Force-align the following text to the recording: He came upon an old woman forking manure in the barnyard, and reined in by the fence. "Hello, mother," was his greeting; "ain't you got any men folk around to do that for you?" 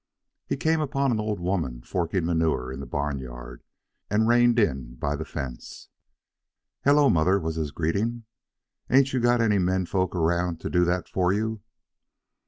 He 0.47 0.57
came 0.57 0.81
upon 0.81 1.11
an 1.11 1.19
old 1.19 1.39
woman 1.39 1.83
forking 1.83 2.25
manure 2.25 2.71
in 2.71 2.79
the 2.79 2.87
barnyard, 2.87 3.61
and 4.09 4.27
reined 4.27 4.57
in 4.57 4.95
by 4.95 5.15
the 5.15 5.25
fence. 5.25 5.89
"Hello, 6.83 7.07
mother," 7.07 7.39
was 7.39 7.55
his 7.55 7.69
greeting; 7.69 8.23
"ain't 8.89 9.13
you 9.13 9.19
got 9.19 9.41
any 9.41 9.59
men 9.59 9.85
folk 9.85 10.15
around 10.15 10.59
to 10.61 10.71
do 10.71 10.85
that 10.85 11.07
for 11.07 11.31
you?" 11.33 11.61